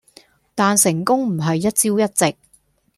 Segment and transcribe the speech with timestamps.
[0.55, 2.35] 但成功唔係一朝一夕。